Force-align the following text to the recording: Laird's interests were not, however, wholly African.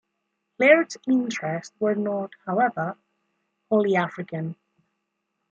Laird's 0.57 0.97
interests 1.05 1.75
were 1.79 1.93
not, 1.93 2.31
however, 2.47 2.97
wholly 3.69 3.95
African. 3.95 4.55